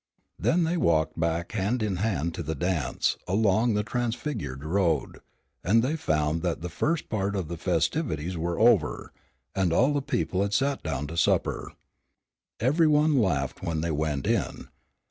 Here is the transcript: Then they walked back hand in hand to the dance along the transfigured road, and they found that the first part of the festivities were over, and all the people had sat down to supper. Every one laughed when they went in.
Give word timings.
Then 0.39 0.63
they 0.63 0.77
walked 0.77 1.19
back 1.19 1.51
hand 1.51 1.83
in 1.83 1.97
hand 1.97 2.33
to 2.33 2.41
the 2.41 2.55
dance 2.55 3.17
along 3.27 3.75
the 3.75 3.83
transfigured 3.83 4.63
road, 4.65 5.19
and 5.63 5.83
they 5.83 5.95
found 5.95 6.41
that 6.41 6.61
the 6.61 6.69
first 6.69 7.07
part 7.07 7.35
of 7.35 7.49
the 7.49 7.55
festivities 7.55 8.35
were 8.35 8.57
over, 8.59 9.13
and 9.53 9.71
all 9.71 9.93
the 9.93 10.01
people 10.01 10.41
had 10.41 10.55
sat 10.55 10.81
down 10.81 11.05
to 11.05 11.17
supper. 11.17 11.73
Every 12.59 12.87
one 12.87 13.19
laughed 13.19 13.61
when 13.61 13.81
they 13.81 13.91
went 13.91 14.25
in. 14.25 14.69